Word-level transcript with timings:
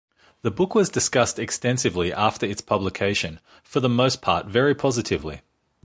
The 0.41 0.49
book 0.49 0.73
was 0.73 0.89
discussed 0.89 1.37
extensively 1.37 2.11
after 2.11 2.47
its 2.47 2.59
publication, 2.61 3.39
for 3.61 3.81
the 3.81 3.87
most 3.87 4.19
part 4.19 4.47
very 4.47 4.73
positively. 4.73 5.41